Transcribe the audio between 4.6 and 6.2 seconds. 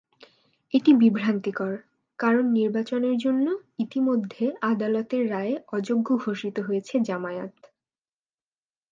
আদালতের রায়ে অযোগ্য